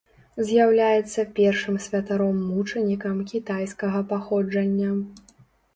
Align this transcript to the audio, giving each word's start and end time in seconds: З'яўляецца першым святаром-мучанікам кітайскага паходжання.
З'яўляецца 0.47 1.25
першым 1.39 1.77
святаром-мучанікам 1.89 3.21
кітайскага 3.35 3.99
паходжання. 4.15 4.91